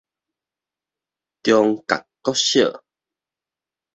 [1.43, 2.83] 中角國小